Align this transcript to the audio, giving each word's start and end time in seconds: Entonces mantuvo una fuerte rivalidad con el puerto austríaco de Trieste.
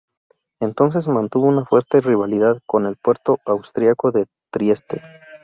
Entonces 0.61 1.07
mantuvo 1.07 1.45
una 1.45 1.63
fuerte 1.63 2.01
rivalidad 2.01 2.59
con 2.65 2.87
el 2.87 2.95
puerto 2.97 3.37
austríaco 3.45 4.09
de 4.11 4.25
Trieste. 4.51 4.99